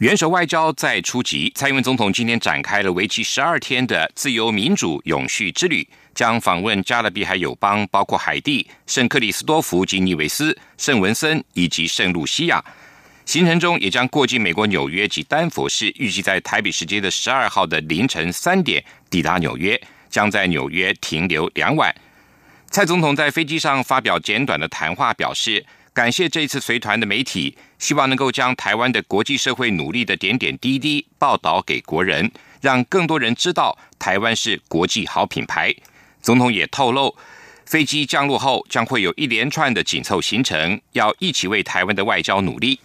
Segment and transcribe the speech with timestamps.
[0.00, 5.86] 元首外交再出击，蔡英文总统今天展开了为期十二天的自由民主永续之旅。
[6.14, 12.64] 将访问加勒比海友邦，包括海地、圣克里斯多福及尼维斯、圣文森以及圣露西亚。
[13.26, 19.78] 行程中也将过境美国纽约及丹佛市，预计在台北时间的十二号的凌晨三点抵达纽约，
[20.08, 21.94] 将在纽约停留两晚。
[22.70, 25.62] 蔡总统在飞机上发表简短的谈话，表示
[25.92, 35.74] 感谢这次随团的媒体，希望能够将台湾的国际社会努力的点点滴滴报道给国人，让更多人知道台湾是国际好品牌。
[36.22, 37.16] 总统也透露，
[37.66, 42.78] 飞机降落后将会有一连串的紧凑行程，要一起为台湾的外交努力。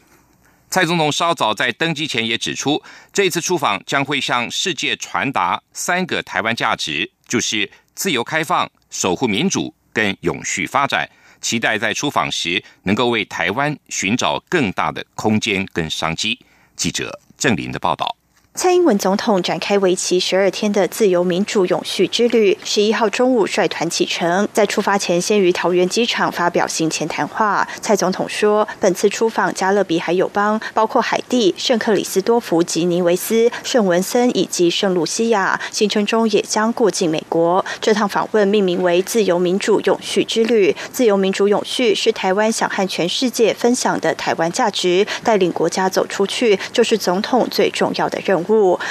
[0.72, 2.82] 蔡总统稍早在登机前也指出，
[3.14, 11.08] 这次出访将会向世界传达三个台湾价值，就是自由开放、守护民主跟永续发展。
[11.46, 16.40] 期待在出访时能够为台湾寻找更大的空间跟商机。
[16.76, 18.18] 记者郑林的报道。
[18.58, 24.48] 蔡英文总统展开为期十二天的自由民主永续之旅，十一号中午率团启程。
[24.54, 27.68] 在出发前，先于桃园机场发表行前谈话。
[27.82, 35.60] 蔡总统说，本次出访加勒比海友邦，包括海地、圣克里斯多福及尼维斯、圣文森以及圣露西亚。
[35.70, 37.64] 行程中也将过境美国。
[37.82, 40.74] 这趟访问命名为“自由民主永续之旅”。
[40.94, 48.45] 自由民主永续是台湾想和全世界分享的台湾价值，带领国家走出去，就是总统最重要的任务。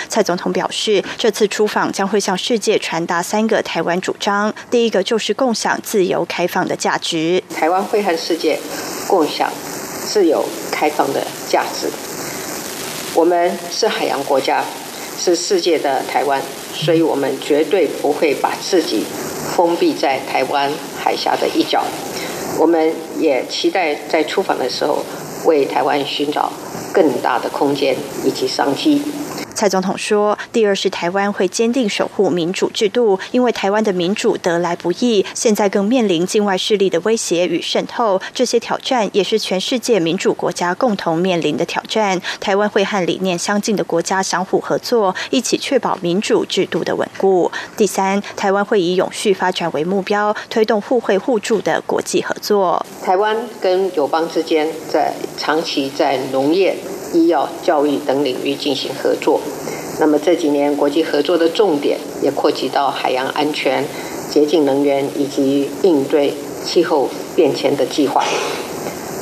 [0.08, 4.52] 蔡总统表示，这次出访将会向世界传达三个台湾主张。
[4.70, 8.58] 第一个就是共享自由开放的价值，台湾会和世界
[9.06, 9.50] 共享
[10.04, 11.88] 自由开放的价值。
[13.14, 14.64] 我们是海洋国家，
[15.18, 16.42] 是世界的台湾，
[16.74, 19.04] 所以我们绝对不会把自己
[19.54, 21.84] 封闭在台湾海峡的一角。
[22.58, 25.04] 我们也期待在出访的时候，
[25.44, 26.52] 为台湾寻找
[26.92, 29.02] 更大的空间以及商机。
[29.54, 42.20] 蔡总统说：“第二是台湾会坚定守护民主制度，因为台湾的民主得来不易，现在更面临境外势力的威胁与渗透，这些挑战也是全世界民主国家共同面临的挑战。
[42.40, 47.50] 台湾会和理念相近的国家相互合作，一起确保民主制度的稳固。
[47.76, 52.84] 第三，台湾会以永续发展为目标，推动互惠互助的国际合作。
[53.02, 56.76] 台湾跟友邦之间在长期在农业。”
[57.14, 59.40] 医药、教育等领域进行合作。
[59.98, 63.84] 那么这几年国际合作的重点也扩及到海洋安全、
[64.30, 68.24] 洁净能源以及应对气候变迁的计划。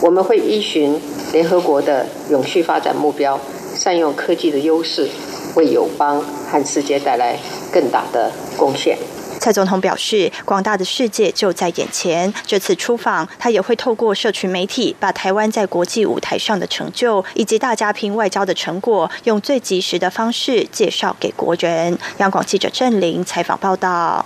[0.01, 0.99] 我们会依循
[1.33, 3.39] 联合国的永续发展目标，
[3.77, 5.09] 善用科技的优势，
[5.55, 7.39] 为友邦和世界带来
[7.71, 8.97] 更大的贡献。
[9.43, 12.33] 蔡总统表示，广大的世界就在眼前。
[12.47, 21.99] 这次出访，他也会透过社群媒体，把台湾在国际舞台上的成就以及大家拼外交的成果，用最及时的方式介绍给国人。
[22.19, 24.25] 央广记者郑玲采访报道。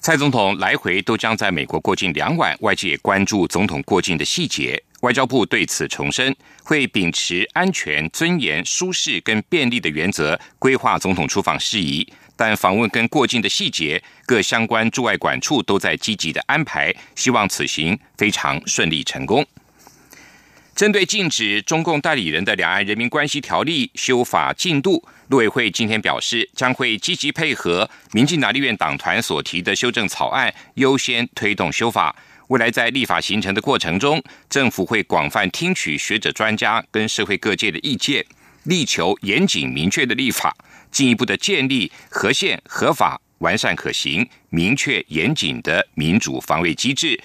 [0.00, 4.82] 蔡总统来回都将在美国过境两晚，外界也关注总统过境的细节。
[5.00, 12.06] 外交部对此重申，会秉持安全、尊严、舒适跟便利的原则，规划总统出访事宜。
[12.38, 19.44] 但访问跟过境的细节，各相关驻外管处都在积极的安排，希望此行非常顺利成功。
[20.76, 32.14] 针对禁止中共代理人的《两岸人民关系条例》修法进度，陆委会今天表示，将会积极配合民进党立院党团所提的修正草案，优先推动修法。
[32.46, 38.24] 未来在立法形成的过程中，政府会广泛听取学者专家跟社会各界的意见，
[38.62, 40.56] 力求严谨明确的立法。
[40.90, 47.18] 进一步的建立合宪、合法、完善、可行、明确、严谨的民主防卫机制，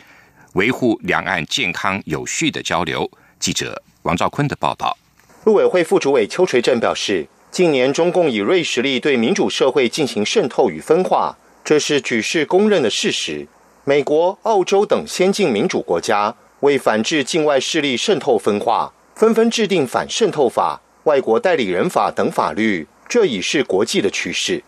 [0.53, 3.09] 维护两岸健康有序的交流。
[3.39, 4.97] 记者王兆坤的报道。
[5.45, 13.47] 陆委会副主委邱垂正表示，近年中共以锐实力对民主社会进行渗透与分化，这是举世公认的事实。
[13.83, 22.87] 美国、澳洲等先进民主国家为反制境外势力渗透分化，纷纷制定反渗透法、外国代理人法等法律。
[23.13, 24.63] 这已是国际的趋势。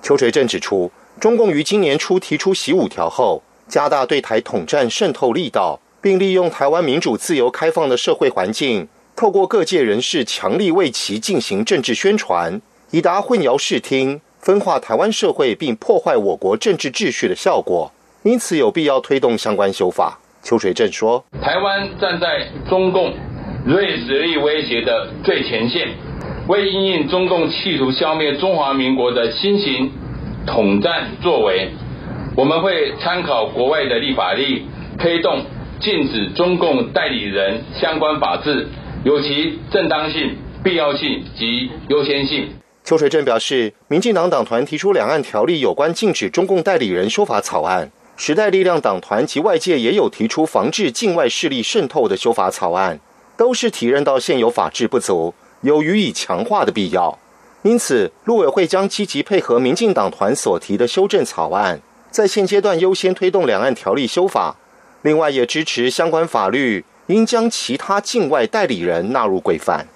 [0.00, 17.90] 邱垂正指出，中共于今年初提出“习五条”后，加大对台统战渗透力道，并利用台湾民主自由开放的社会环境，透过各界人士强力为其进行政治宣传，以达混淆视听、分化台湾社会并破坏我国政治秩序的效果。
[18.22, 20.20] 因此有必要推动相关修法。
[20.44, 23.12] 邱垂正说：“台湾站在中共
[23.66, 25.88] 锐实力威胁的最前线，
[26.50, 29.92] 为应应中共企图消灭中华民国的新型
[30.48, 31.68] 统战作为，
[32.34, 34.66] 我们会参考国外的立法例，
[34.98, 35.44] 推动
[35.78, 38.66] 禁止中共代理人相关法制，
[39.04, 42.48] 有其正当性、必要性及优先性。”
[42.82, 52.98] 邱水镇表示，民进党党团提出两岸条例有关禁止中共代理人修法草案，时代力量党团及外界也有提出防治境外势力渗透的修法草案，
[53.36, 57.18] 都是体认到现有法制不足，有予以强化的必要。
[57.62, 61.80] 因此，陆委会将积极配合民进党团所提的修正草案，
[62.10, 64.56] 在现阶段优先推动两岸条例修法。
[65.02, 69.86] 另外，也支持相关法律应将其他境外代理人纳入规范。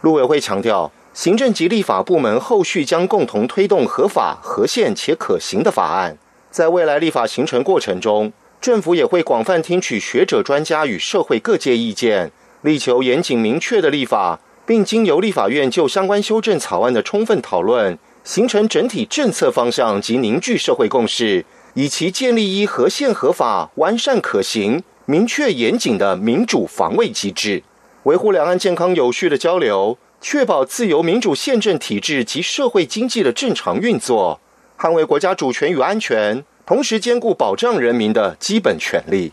[0.00, 0.90] 陆委会强调。
[1.14, 6.16] 行政及立法部门后续将共同推动合法、合宪且可行的法案。
[6.50, 8.32] 在未来立法形成过程中，
[8.62, 12.32] 政府也会广泛听取学者、专家与社会各界意见，
[12.62, 21.44] 力求严谨明确的立法，并经由立法院就相关修正草案的充分讨论，形成整体政策方向及凝聚社会共识，
[21.74, 27.62] 以其建立一合宪、合法、完善、可行、明确、严谨的民主防卫机制，
[28.04, 29.98] 维护两岸健康有序的交流。
[30.24, 34.38] 确保自由民主宪政体制及社会经济的正常运作，
[34.78, 39.32] 捍卫国家主权与安全，同时兼顾保障人民的基本权利。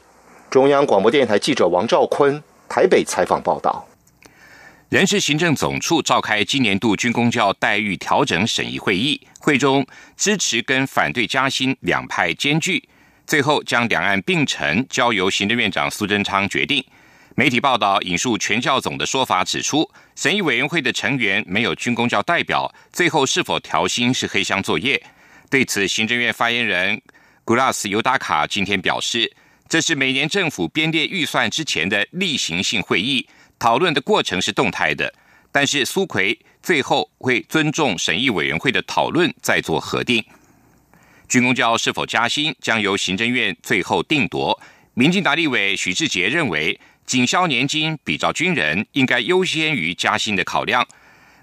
[0.49, 3.88] 中央广播电台记者王兆坤台北采访报道。
[4.89, 9.85] 人事行政总处召开今年度军工教待遇调整审议会议，会中
[10.17, 12.83] 支持跟反对加薪两派兼具，
[13.27, 16.83] 最后将两岸并陈交由行政院长苏贞昌决定。
[17.35, 24.99] 媒体报道引述全教总的说法，指出审议委员会的成员没有军工教代表，最后是否调薪是黑箱作业。
[25.51, 26.99] 对此，行政院发言人
[27.45, 29.31] 古拉斯尤达卡今天表示，
[29.69, 33.27] 这是每年政府编列预算之前的例行性会议，
[33.59, 35.13] 讨论的过程是动态的，
[35.51, 40.23] 但是苏奎最后会尊重审议委员会的讨论，再做核定。
[41.27, 44.59] 军工教是否加薪，将由行政院最后定夺。
[44.93, 46.79] 民进党立委许志杰认为。
[47.09, 50.87] 警消年金比照军人，应该优先于加薪的考量。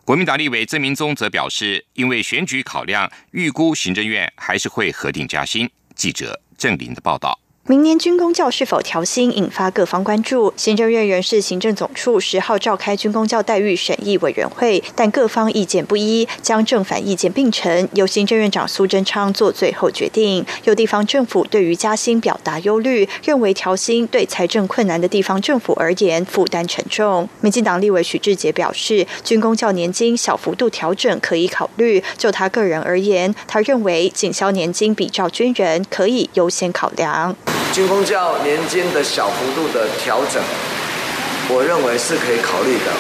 [0.05, 5.69] 国民党立委曾明宗则表示，因为选举考量，预估行政院还是会核定加薪。
[5.97, 7.37] 记者郑林的报道。
[7.69, 10.55] 明年军工教是否调薪，引发各方关注。
[10.57, 20.47] 行政院人事行政总处十号召开军工教待遇审议委员会，但各方意见不一，将正反意见并陈，由行政院长苏贞昌做最后决定。
[20.63, 27.29] 有地方政府对于加薪表达忧虑，认为调薪对财政困难的地方政府而言负担沉重。
[27.41, 32.01] 民进党立委许志杰表示，军工教年金小幅度调整可以考虑。
[32.17, 37.35] 就他个人而言，他认为警消年金比照军人可以优先考量。
[37.73, 40.43] 军工教年金的小幅度的调整，
[41.49, 42.93] 我认为是可以考虑的。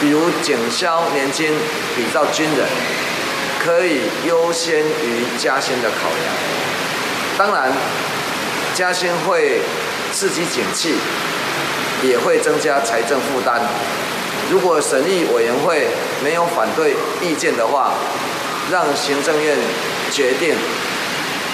[0.00, 1.50] 比如警消年金
[1.96, 2.66] 比照军人，
[3.58, 6.34] 可以优先于加薪的考量。
[7.38, 7.72] 当然，
[8.74, 9.60] 加薪会
[10.12, 10.96] 刺激景气，
[12.02, 13.62] 也会增加财政负担。
[14.50, 15.88] 如果审议委员会
[16.22, 17.94] 没有反对意见的话，
[18.70, 19.56] 让行政院
[20.12, 20.54] 决定。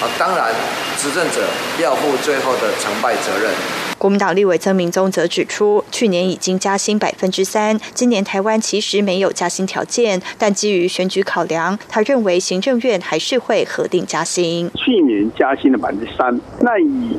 [0.03, 0.53] 啊，当然。
[0.97, 1.41] 执政者
[1.81, 3.51] 要负最后的成败责任。
[3.97, 14.69] 国民党立委曾明宗则指出，去年已经加薪百分之三，今年台湾其实没有加薪条件，但基于选举考量，他认为行政院还是会核定加薪。
[14.75, 17.17] 去年加薪了百分之三，那以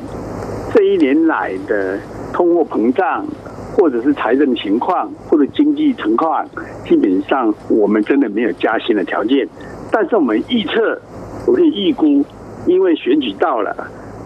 [0.75, 1.99] 这一年来的
[2.33, 3.27] 通货膨胀，
[3.77, 6.47] 或者是财政情况，或者经济情况，
[6.89, 9.47] 基本上我们真的没有加薪的条件。
[9.91, 10.99] 但是我们预测，
[11.47, 12.25] 我可以预估。
[12.67, 13.75] 因为选举到了，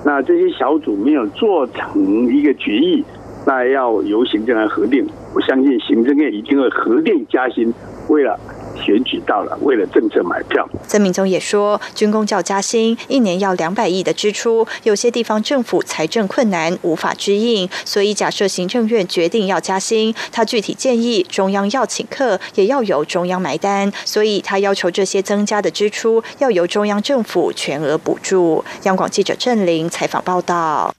[0.04, 3.04] 那这些小组没有做成一个决议，
[3.46, 5.06] 那要由行政来核定。
[5.34, 7.72] 我相信行政院一定会核定加薪，
[8.08, 8.38] 为了。
[8.84, 10.68] 选举到了，为了政策买票。
[10.86, 28.64] 曾明宗也说，军工教加薪一年要两百亿的支出，有些地方政府财政困难无法支应，所以假设行政院决定要加薪，他具体建议中央要请客，也要由中央买单，所以他要求这些增加的支出要由中央政府全额补助。
[28.84, 30.94] 央广记者郑玲采访报道。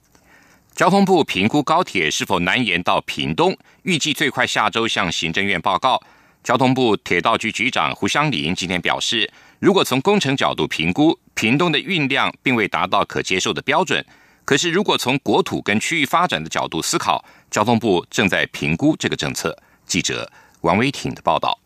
[0.75, 6.01] 交通部评估高铁是否南延到屏东，预计最快下周向行政院报告。
[6.43, 9.29] 交通部铁道局局长胡湘林今天表示，
[9.59, 14.03] 如果从工程角度评估，屏东的运量并未达到可接受的标准。
[14.45, 19.55] 可是，如果从国土跟区域发展的角度思考，交通部正在评估这个政策。
[19.85, 20.31] 记者
[20.61, 21.59] 王威挺的报道。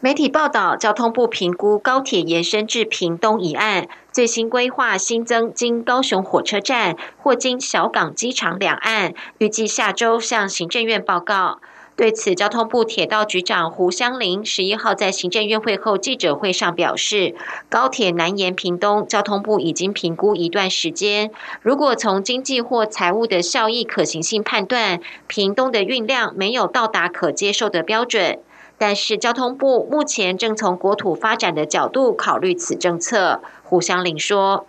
[0.00, 11.60] 媒体报道，交通部评估高铁延伸至屏东一案，最新规划新增经高雄火车站或经小港机场两岸，预计下周向行政院报告。
[11.98, 17.34] 对此，交通部铁道局长胡湘林十一号在行政院会后记者会上表示，
[17.68, 28.38] 高铁南延屏东，交通部已经评估一段时间，如果从经济或财务的效益可行性判断，屏东的运量没有到达可接受的标准。
[28.78, 33.40] 但是交通部目前正从国土发展的角度考虑此政策。
[33.64, 34.66] 胡湘林说：“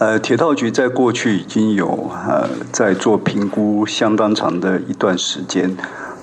[0.00, 5.76] 呃，铁道局在过去已经有呃在做评估相当长的一段时间。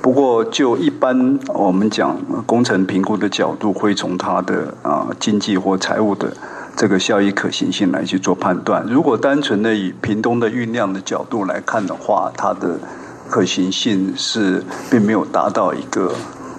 [0.05, 6.31] 不过就一般我们讲工程评估的角度，会从它的啊经济或财务的
[6.75, 8.85] 这个效益可行性来去做判断。
[8.87, 12.79] 如果单纯的以屏东的运量的角度来看的话，它的
[13.27, 16.13] 可行性是并没有达到一个。”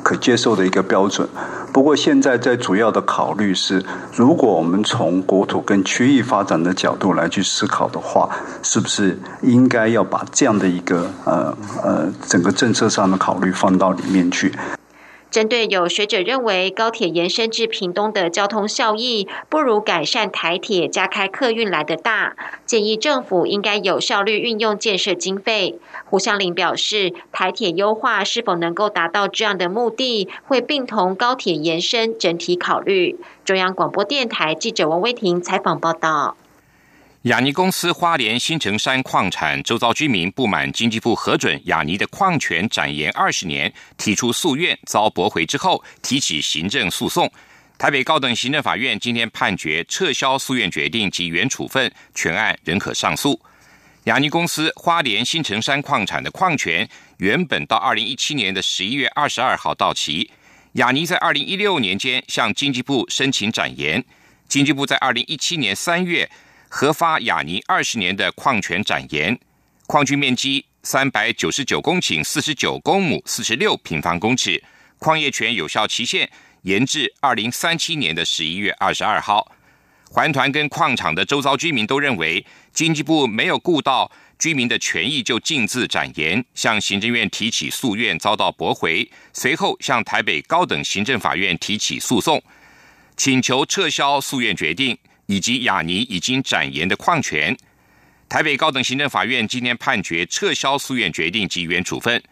[0.06, 1.28] 可接受的一个标准。
[1.72, 3.84] 不过现在在主要的考虑是，
[4.14, 8.30] 如果我们从国土跟区域发展的角度来去思考的话，
[8.62, 14.54] 是不是应该要把这样的一个呃呃整个政策上的考虑放到里面去？
[15.30, 25.78] 针对有学者认为高铁延伸至屏东的交通效益不如改善台铁加开客运来的大，建议政府应该有效率运用建设经费。
[26.06, 33.18] 胡湘林表示，台铁优化是否能够达到这样的目的，会并同高铁延伸整体考虑。
[33.44, 36.36] 中央广播电台记者王威婷采访报道。
[37.26, 47.28] 雅尼公司花莲新城山矿产周遭居民不满经济部核准雅尼的矿权展延二十年，提出诉愿遭驳回之后，提起行政诉讼。
[47.78, 53.40] 台北高等行政法院今天判决撤销诉愿决定及原处分，全案仍可上诉。
[54.04, 60.30] 雅尼公司花莲新城山矿产的矿权原本到二零一七年的十一月二十二号到期，
[60.74, 64.04] 雅尼在二零一六年间向经济部申请展延，
[64.46, 66.30] 经济部在二零一七年三月。
[66.68, 69.38] 核发雅尼二十年的矿权展延，
[69.86, 74.62] 矿区面积三百九十九公顷四十九公亩四十六平方公尺，
[74.98, 76.28] 矿业权有效期限
[76.62, 79.50] 延至二零三七年的十一月二十二号。
[80.10, 92.42] 环团跟矿场的周遭居民都认为，经济部没有顾到居民的权益就径自展延，向行政院提起诉愿遭到驳回，随后向台北高等行政法院提起诉讼，
[93.16, 94.96] 请求撤销诉愿决定。
[95.26, 97.56] 以及雅尼已经展延的矿权，
[98.28, 102.22] 台北高等行政法院今天判决撤销诉愿决定及原处分。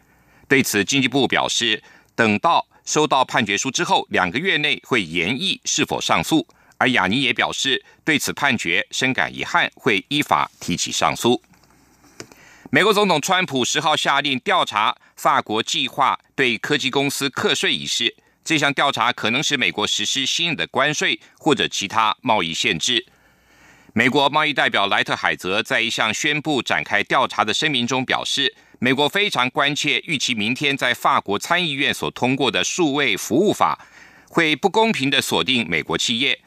[0.49, 1.83] 对此，经济部表示，
[2.15, 6.47] 等到收到判决书之后，两个月内会研议是否上诉。
[6.77, 11.41] 而雅尼也表示，对此判决深感遗憾，会依法提起上诉。
[12.71, 18.15] 美国总统川普十号下令调查法国计划对科技公司课税一事。
[18.45, 23.07] 这项调查可能使美国实施新的关税或者其他贸易限制。
[23.95, 33.87] 美国贸易代表莱特海泽在一项宣布展开调查的声明中表示，美国非常关切，预期明天在法国参议院所通过的数位服务法
[34.29, 36.41] 会不公平的锁定美国企业。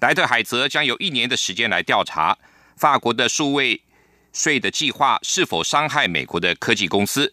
[0.00, 2.36] 莱特海泽将有一年的时间来调查
[2.76, 3.82] 法国的数位
[4.32, 7.32] 税的计划是否伤害美国的科技公司。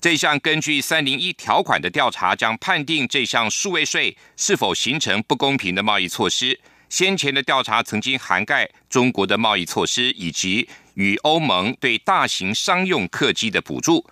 [0.00, 6.58] 这项根据三零一条款的调查将判定这项数位税是否形成不公平的贸易措施。
[6.88, 14.06] 先前的调查曾经涵盖中国的贸易措施以及与欧盟对大型商用客机的补助。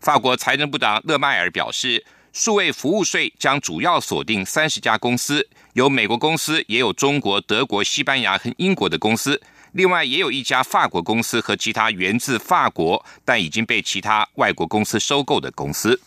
[0.00, 9.38] 法国财政部长勒迈尔表示，数位服务税将主要锁定三十家公司，有美国公司，也有中国、德国、西班牙和英国的公司。
[9.72, 16.00] 另外，也有一家法国公司和其他源自法国但已经被其他外国公司收购的公司。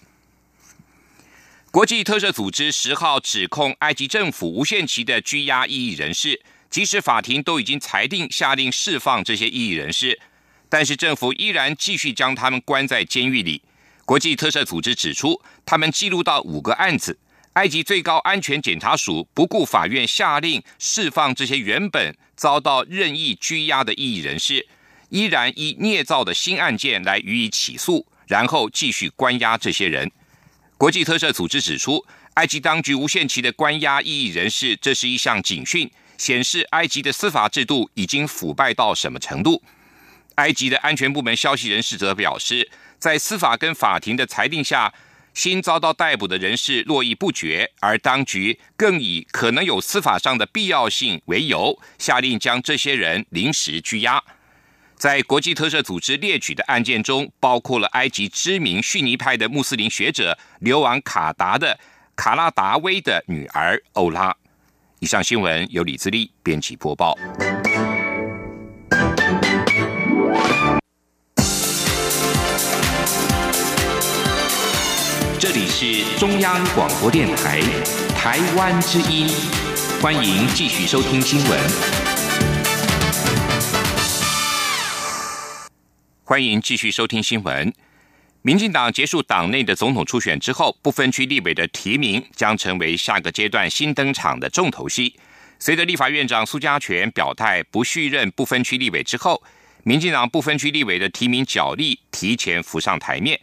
[1.70, 10.20] 国际特赦组织十号指控埃及政府无限期的拘押异议人士，即使法庭都已经裁定下令释放这些异议人士，
[10.68, 13.62] 但是政府依然继续将他们关在监狱里。
[14.04, 17.18] 国际特赦组织指出，他们记录到五个案子。
[17.54, 24.66] 埃及最高安全检察署不顾法院下令释放这些原本遭到任意拘押的异议人士，
[25.10, 30.10] 依然以捏造的新案件来予以起诉，然后继续关押这些人。
[30.78, 32.06] 国际特赦组织指出，
[32.36, 39.62] 埃及当局无限期的关押异议人士，这是一项警讯，显示埃及的司法制度已经腐败到什么程度。
[40.36, 44.94] 埃及的安全部门消息人士则表示，在司法跟法庭的裁定下。
[45.34, 54.22] 新遭到逮捕的人士络绎不绝，而当局更以可能有司法上的必要性为由，下令将这些人临时拘押。
[54.98, 61.80] 在国际特赦组织列举的案件中，包括了埃及知名逊尼派的穆斯林学者流亡卡达的
[62.16, 64.36] 卡拉达威的女儿欧拉。
[65.00, 67.18] 以上新闻由李自力编辑播报。
[76.22, 77.60] 中央广播电台
[78.10, 79.28] 台湾之音，
[80.00, 81.60] 欢迎继续收听新闻。
[86.24, 87.74] 欢迎继续收听新闻。
[88.44, 95.16] 民进党结束党内的总统初选之后，不分区立委的提名将成为下个阶段新登场的重头戏。
[95.58, 99.42] 随着立法院长苏家全表态不续任不分区立委之后，
[99.82, 103.40] 民进党不分区立委的提名角力提前浮上台面。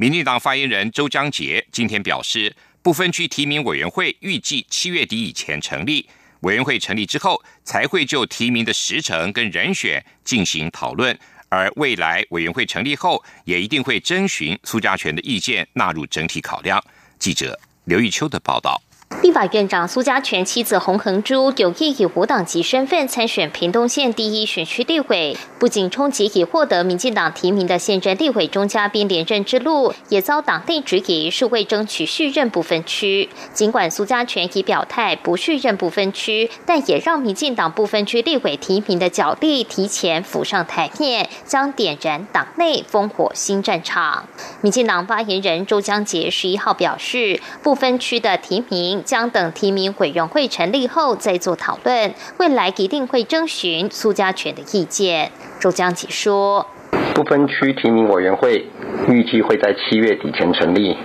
[0.00, 6.08] 民进党发言人周江杰今天表示，不分区提名委员会预计七月底以前成立。
[6.42, 11.18] 委员会成立之后，才会就提名的时程跟人选进行讨论。
[11.48, 16.80] 而未来委员会成立后，也一定会征询苏家全的意见，纳入整体考量。
[17.18, 18.80] 记者刘玉秋的报道。
[19.22, 33.28] 立法院长苏家全妻子洪恒珠有意以无党籍身份参选屏东县第一选区立委，不仅冲击已获得民进党提名的现任立委钟嘉宾连任之路，也遭党内质疑是为争取续任不分区。
[33.52, 44.28] 尽管苏家全已表态不续任不分区，但也让民进党不分区立委提名的角力提前浮上台面，将点燃党内烽火新战场。
[44.60, 48.97] 民进党发言人周江杰十一号表示，不分区的提名。
[49.04, 55.30] 将等提名委员会成立后再做讨论，未来一定会征询苏家全的意见。
[55.58, 56.66] 周江启说
[57.14, 58.66] ：“不分区提名委员会
[59.08, 60.96] 预计会在七月底前成立，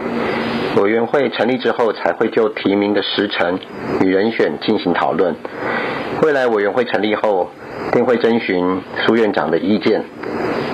[0.78, 3.60] 委员会成立之后才会就提名的时程
[4.02, 5.36] 与人选进行讨论。
[6.22, 7.50] 未来委员会成立后，
[7.92, 10.04] 定会征询苏院长的意见。”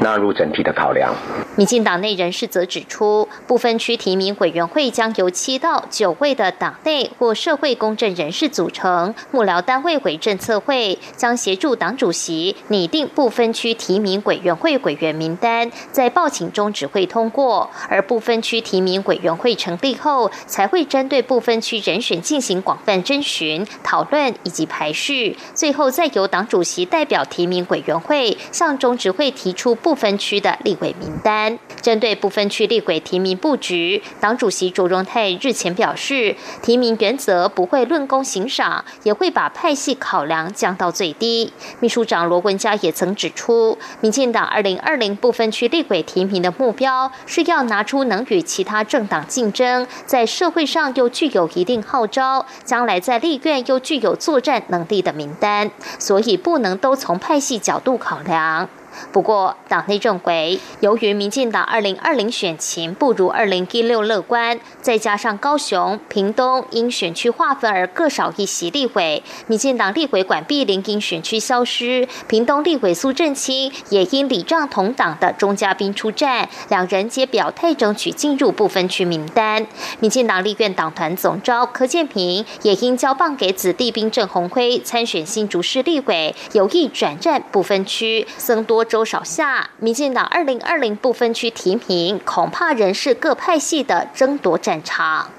[0.01, 1.13] 纳入整体的考量。
[1.57, 17.69] 民进党内人士则指出，不分区提名委员会将由七到九位的党内或社会公正人士组成，幕僚单位为政策会，将协助党主席拟定不分区提名委员会委员名单，在报请中只会通过。
[17.89, 29.99] 而不分区提名委员会成立后，才会针对不分区人选进行广泛征询、讨论以及排序，最后再由党主席代表提名委员会向中执会提出不。
[29.99, 41.51] 分区的立委名单，针对不分区立委提名布局，党主席卓荣泰日前表示，提名原则不会论功行赏，也会把派系考量降到最低。
[41.81, 58.67] 秘书长罗文嘉也曾指出，民进党二零二零不分区立委提名的目标是要拿出能与其他政党竞争，在社会上又具有一定号召，将来在立院又具有作战能力的名单，所以不能都都从派系角度考量。
[59.11, 79.65] 不过，党内认为，由于民进党二零二零选情不如二零一六乐观，再加上高雄、屏东因选区划分而各少一席立委，民进党立委管碧林因选区消失，屏东立委苏振清也因礼仗同党的钟嘉宾出战，两人皆表态争取进入不分区名单。
[79.99, 88.85] 民进党立院党团总召柯建平也因交棒给子弟兵郑鸿辉参选新竹市立委，有意转战不分区，增多。
[88.89, 95.29] 周少下，民进党二零二零不分区提名，恐怕仍是各派系的争夺战场。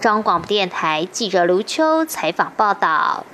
[0.00, 3.26] 中广播电台记者卢秋采访报道。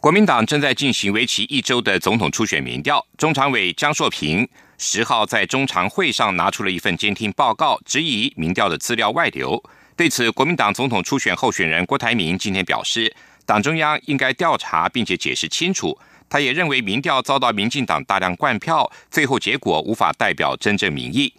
[0.00, 9.62] 国民党正在进行为期一周的总统初选民调，中常委江硕平十号在中常会上拿出了一份监听报告，质疑民调的资料外流。
[9.94, 13.14] 对此，国民党总统初选候选人郭台铭今天表示，
[13.44, 15.96] 党中央应该调查并且解释清楚。
[16.28, 21.32] 他也认为民调遭到民进党大量灌票，最后结果无法代表真正民意。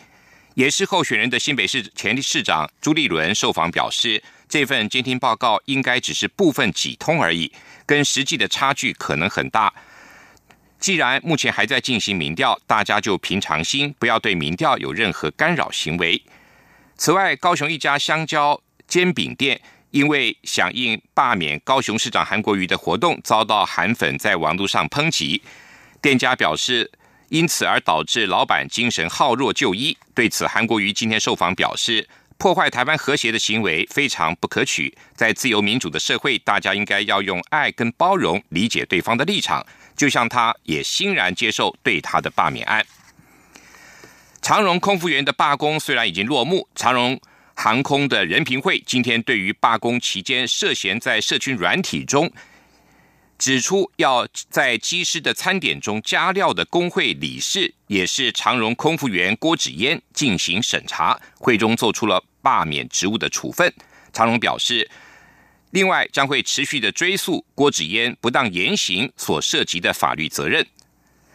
[0.55, 7.51] 也是候选人的新北市前市长朱立伦受访表示，这份监听报告应该只是部分几通而已，
[7.85, 9.71] 跟实际的差距可能很大。
[10.79, 16.23] 既然目前还在进行民调，大家就平常心，不要对民调有任何干扰行为。
[16.95, 19.61] 此外，高雄一家香蕉煎饼店。
[19.91, 25.41] 因为响应罢免高雄市长韩国瑜的活动，遭到韩粉在网络上抨击。
[26.01, 26.91] 店家表示，
[27.29, 29.97] 因此而导致老板精神耗弱就医。
[30.13, 34.95] 对此，韩国瑜今天受访表示，破坏台湾和谐的行为非常不可取。
[35.15, 39.65] 在自由民主的社会，大家应该要用爱跟包容理解对方的立场。
[39.95, 42.85] 就像他也欣然接受对他的罢免案。
[44.41, 47.19] 长荣空服员的罢工虽然已经落幕，长荣。
[47.59, 52.31] 航空的人评会今天对于罢工期间涉嫌在社群软体中
[53.39, 63.73] 指出要在机师的餐点中加料的工会理事，也是长荣空服员郭子嫣进行审查，会中做出了罢免职务的处分。
[64.13, 64.89] 长荣表示，
[65.71, 70.65] 另外，将会持续的追溯郭子嫣不当言行所涉及的法律责任。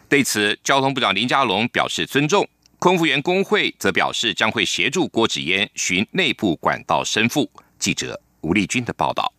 [0.09, 2.49] 对此，交通部长林佳龙表示尊重，
[2.83, 7.49] 空服员工会则表示将会协助郭子嫣寻内部管道申复。
[7.79, 9.33] 记者吴丽君的报道。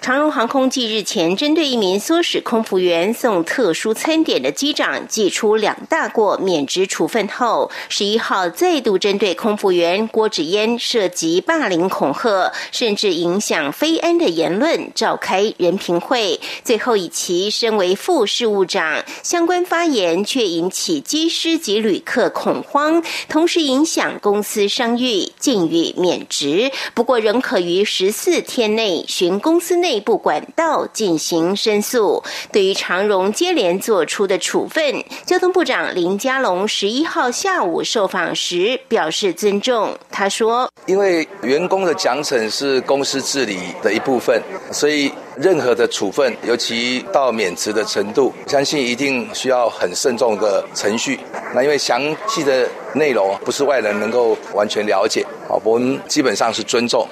[0.00, 16.40] 长荣航空继日前针对一名唆使空服员送特殊餐点的机长寄出两大过免职处分后，十一号再度针对空服员郭子嫣涉及霸凌恐吓，甚至影响非安的言论召开人评会。
[16.64, 26.72] 最后以其身为副事务长，相关发言却引起机师及旅客恐慌，同时影响公司商誉，禁予免职。
[26.92, 29.59] 不过仍可于十四天内寻公。
[29.60, 32.22] 公司内部管道进行申诉。
[32.50, 39.94] 对于长荣接连做出的处分，交通部长林佳龙十一号下午受访时表示尊重。
[40.10, 44.42] 他说：“因为员工的奖惩是公司治理的一部分，
[44.72, 51.20] 所以任何的处分，尤其到免职的程度，相信一定需要很慎重的程序。
[51.54, 55.26] 那因为详细的内容不是外人能够完全了解。”
[55.64, 57.04] 我们基本上是尊重。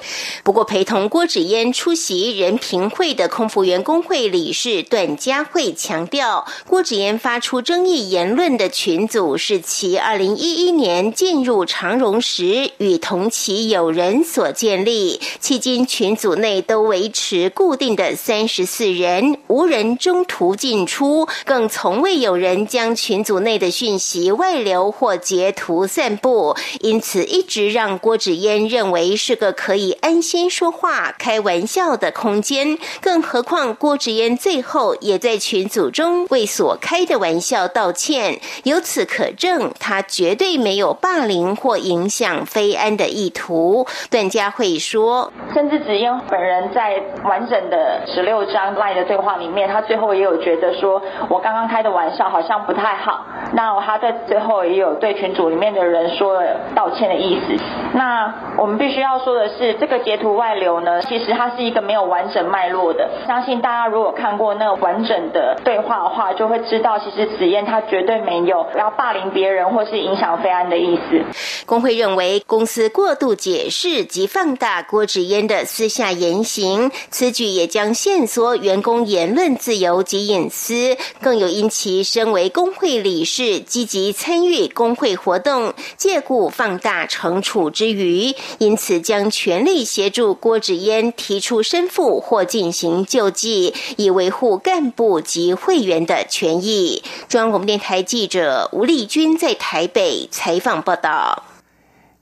[0.45, 28.29] 不过，陪同郭子嫣出席人评会的空服员工会理事段佳慧强调，郭子嫣发出争议言论的群组是其二零一一年进入长荣时与同期友人所建立，迄今群组内都维持固定的三十四人，无人中途进出，更从未有人将群组内的讯息外流或截图散步，因此一直让郭子。
[28.39, 43.85] 嫣认为是个可以安心说话、开玩笑的空间，更何况郭子嫣最后也在群组中为所开的玩笑道歉，由此可证，他绝对没有霸凌或影响非安的意图。
[44.09, 58.33] 段佳慧说，甚至子嫣本人在完整的十六章赖的对话里面，他最后也有觉得说我刚刚开的玩笑好像不太好，那他在最后也有对群组里面的人说了道歉的意思，那。
[58.57, 63.09] 我们必须要说的是，这个截图外流呢，其实它是一个没有完整脉络的。
[63.25, 71.21] 相信大家如果看过那完整的对话的话，就会知道，其实紫燕她绝对没有要霸凌别人或是影响非安的意思。
[71.65, 85.48] 工会认为，公司过度解释及放大郭子嫣的私下言行，此举也将限缩员工言论自由及隐私，更有因其身为工会理事，积极参与工会活动，
[85.97, 88.33] 借故放大惩处之余。
[88.57, 97.03] 因此，将全力协助郭志嫣提出申复或进行救济，以维护干部及会员的权益。
[97.27, 101.43] 中央广播电台记者吴丽君在台北采访报道。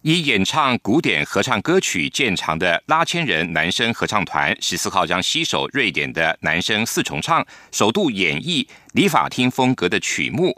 [0.03, 10.55] 以演唱古典合唱歌曲见长的拉千人男声合唱团，十四号将携手瑞典的男声四重唱，首度演绎礼法厅风格的曲目。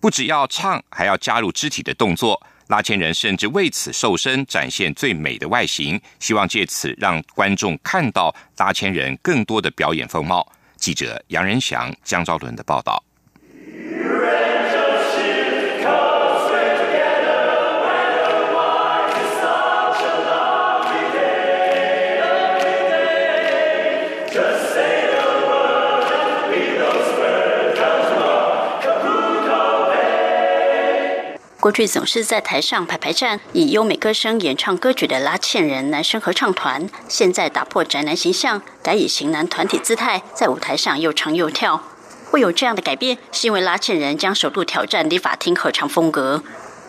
[0.00, 2.40] 不只要唱，还要加入肢体的动作。
[2.68, 10.46] 拉纤人甚至为此瘦身，展现最美的外形，希望借此让观众看到拉纤人更多的表演风貌。
[10.76, 13.02] 记者杨仁祥、江昭伦的报道。
[31.66, 41.82] 过去总是在台上排排站，以优美歌声演唱歌曲的拉茜人男生合唱团，现在打破宅男形象，改以型男团体姿态，在舞台上又唱又跳。
[42.30, 46.40] 会有这样的改变，是因为拉茜人将首度挑战礼法厅合唱风格。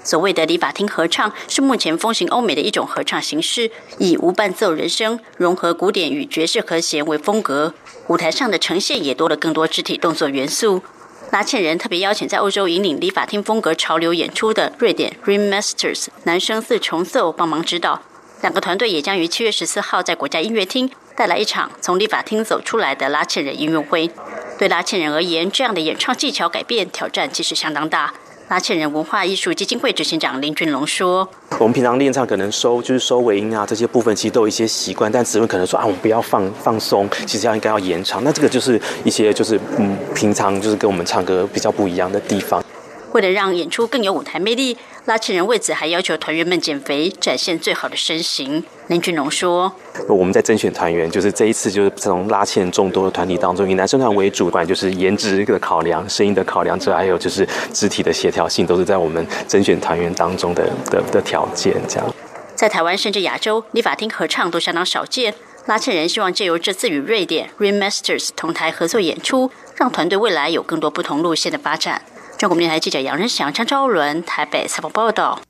[0.03, 7.73] 所谓的礼法厅合唱，是目前风行欧美的一种合唱形式，以无伴奏人声融合古典与爵士和弦为风格。
[8.09, 10.83] 舞台上的呈现也多了更多肢体动作元素。
[11.31, 18.01] 拉茜人特别邀请在欧洲引领礼法厅风格潮流演出的瑞典 Ring Masters 男生四重奏帮忙指导。
[18.41, 24.09] 两个团队也将于七月十四号在国家音乐厅带来一场从礼法厅走出来的拉茜人音乐会。
[24.57, 28.13] 对拉茜人而言，这样的演唱技巧改变挑战其实相当大。
[28.49, 31.27] 拉纤人文化艺术基金会执行长林俊龙说
[31.59, 38.23] ：“我们平常练唱可能收就是收尾音啊，这些部分其实都有一些习惯，但指挥可能说啊，我们不要放放松，其实要应该要延长。
[38.23, 42.63] 那这个就是一些就是嗯，平常就是跟我们唱歌比较不一样的地方。”
[43.11, 44.77] 为了让演出更有舞台魅力，
[45.07, 48.61] 拉纤人为此还要求团员们减肥，展现最好的身形。
[48.87, 49.71] 林俊龙说
[50.09, 61.73] ：“我们在甄选团员，就是这一次就是从拉纤众多的团体当中，以男生团为主，不管就是颜值的考量、声音的考量，这还有就是肢体的协调性，都是在我们甄选团员当中的的的条件。
[61.87, 62.13] 这样，
[62.53, 65.33] 在台湾甚至亚洲，立法厅合唱都相当少见。”
[65.67, 72.01] 拉纤人希望借由这次与瑞典 Remasters 同台合作演出，让团队未来有更多不同路线的发展。
[72.37, 75.41] 中国电台记者杨仁祥、张昭伦台北采访报道。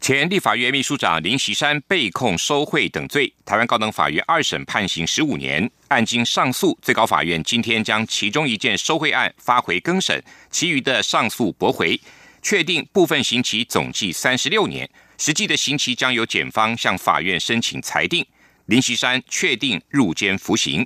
[0.00, 10.20] 前立法院秘书长林锡山被控收贿等罪，台湾高等法院二审判刑十五年，案经上诉，最高法院今天将其中一件收贿案发回更审，
[10.50, 12.00] 其余的上诉驳回，
[12.42, 18.26] 确定部分刑期总计三十六年，实际的刑期将由检方向法院申请裁定。
[18.66, 20.84] 林锡山确定入监服刑，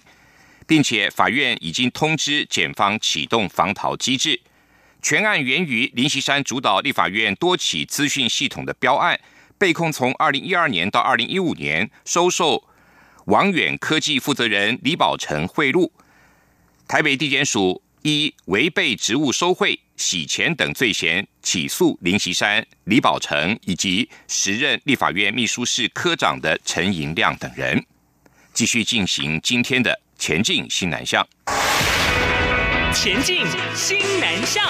[0.67, 4.39] 并且法院已经通知检方启动防逃机制。
[5.03, 9.19] 全案源于林锡山主导立法院多起资讯系统的标案，
[9.59, 12.65] 被控从二零一二年到二零一五年收受
[13.27, 15.91] 王远科技负责人李宝成贿赂。
[16.89, 27.85] 台北地检署依违背职务收贿、洗钱等罪嫌起诉林锡山、李宝成以及时任立法院秘书室科长的陈银亮等人，
[28.53, 31.27] 继续进行今天的前进新南向。
[32.92, 34.64] 前进，新南向。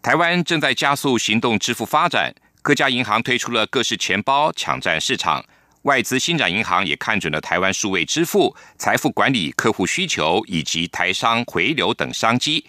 [0.00, 5.44] 台湾正在加速行动支付发展，各家银行推出了各式钱包抢占市场。
[5.82, 12.64] 外资新展银行也看准了台湾数位支付、财富管理客户需求以及台商回流等商机。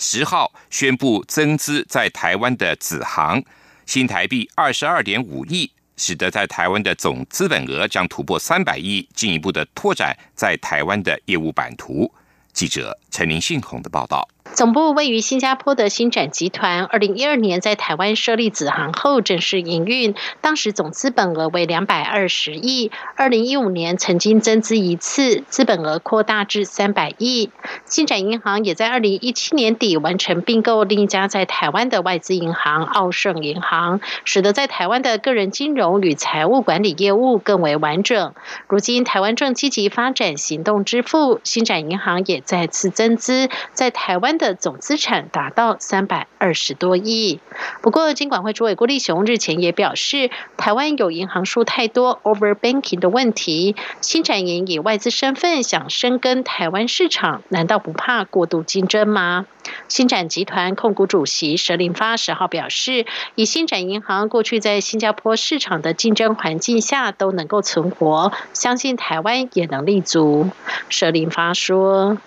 [0.00, 3.42] 十号宣布增资在台湾的子行。
[3.86, 12.12] 新台币二十二点五亿，使得在台湾的总资本额将突破三百亿，进一步的拓展在台湾的业务版图。
[12.52, 14.28] 记者陈林信宏的报道。
[14.52, 22.92] 总部位于新加坡的新展集团，二零一二年在台湾设立子行后正式营运，当时总资本额为两百二十亿。
[23.16, 27.50] 二零一五年曾经增资一次，资本额扩大至三百亿。
[27.86, 38.34] 新展银行也在二零一七年底完成并购另一家在台湾的外资银行澳盛银行，使得在台湾的个人金融与财务管理业务更为完整。
[38.68, 44.54] 如今台湾正积极发展行动支付，新展银行也再次增资，在台湾的。
[44.54, 47.40] 总资产达到三百二十多亿。
[47.82, 53.76] 不过，金管会主委郭立雄日前也表示，台湾有银行数太多 over banking 的问题。
[54.00, 59.46] 新展银以外资身份想深耕台湾市场，难道不怕过度竞争吗？
[59.88, 70.48] 新展集团控股主席佘林发十号表示，以新展银行过去在新加坡市场的竞争环境下都能够存活，相信台湾也能立足。
[70.90, 72.18] 佘林发说。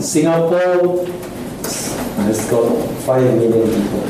[0.00, 0.58] 新加坡
[1.64, 2.68] has got
[3.02, 4.00] 5 million people,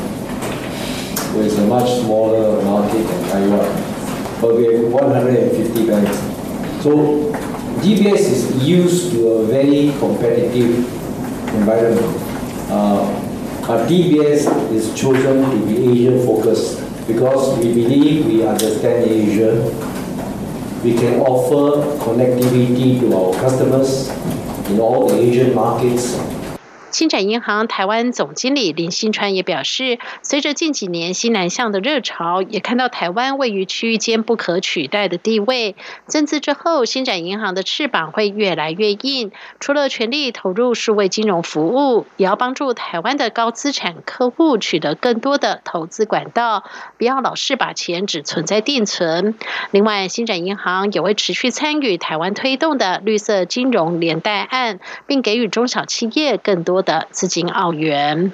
[1.37, 6.17] with a much smaller market than Taiwan, but we have 150 banks.
[6.83, 7.31] So
[7.81, 10.85] DBS is used to a very competitive
[11.55, 12.21] environment.
[12.69, 13.21] Uh,
[13.67, 19.63] but DBS is chosen to be Asian focused because we believe we understand Asia.
[20.83, 24.09] We can offer connectivity to our customers
[24.69, 26.13] in all the Asian markets
[26.95, 35.75] 新展银行台湾总经理林新川也表示，随着近几年新南向的热潮，也看到台湾位于区域间不可取代的地位。
[36.05, 39.33] 增资之后，新展银行的翅膀会越来越硬。
[39.59, 46.63] 除了全力投入数位金融服务，也要帮助台湾的高资产客户取得更多的投资管道，
[46.97, 49.35] 不要老是把钱只存在定存。
[49.71, 56.84] 另外，新展银行也会持续参与台湾推动的绿色金融连带案，并给予中小企业更多。
[56.85, 58.31] 的资金澳元。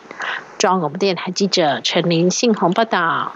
[0.59, 3.35] 中央广播电台记者陈林信宏报道。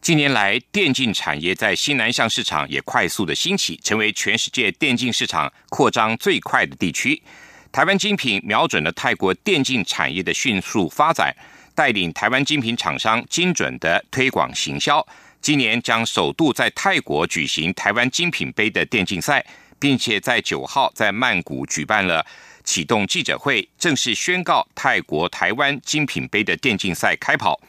[0.00, 7.22] 近年来，电竞产业在新南向市场也快速的兴起，成为全世界电竞市场扩张最快的地区。
[7.70, 11.32] 台湾精品瞄准了泰国电竞产业的迅速发展，
[11.74, 15.06] 带领台湾精品厂商精准的推广行销。
[15.40, 19.44] 今年将首度在泰国举行台湾精品杯的电竞赛，
[19.78, 22.24] 并且在九号在曼谷举办了。
[22.64, 27.60] 启动记者会，正式宣告泰国台湾精品杯的电竞赛开跑。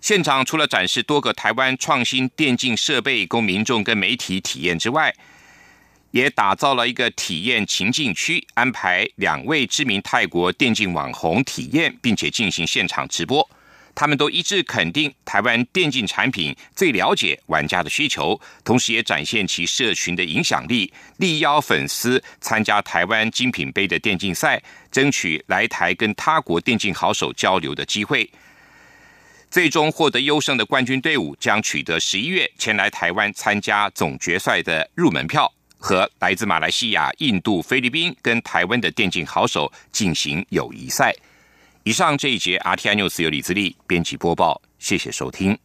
[0.00, 5.14] 现场除了展示多个台湾创新电竞设备供民众跟媒体体验之外，
[6.12, 13.48] 也打造了一个体验情境区，安排两位知名泰国电竞网红体验，并且进行现场直播。
[13.98, 28.30] 他们都一致肯定台湾电竞产品最了解玩家的需求，同时也展现其社群的影响力，力邀粉丝参加台湾精品杯的电竞赛，争取来台跟他国电竞好手交流的机会。
[29.50, 41.12] 最终获得优胜的冠军队伍将取得十一月前来台湾参加总决赛的入门票，和来自马来西亚、印度、菲律宾跟台湾的电竞好手进行友谊赛。
[41.88, 45.58] 以上这一节 RTI News 由李自立编辑播报，谢谢收听。